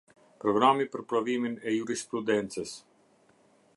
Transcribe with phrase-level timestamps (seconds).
[0.43, 2.77] Programi për provimin e jurisprudencës.